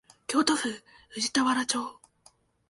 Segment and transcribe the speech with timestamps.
[0.25, 0.67] 京都府
[1.15, 1.99] 宇治田原町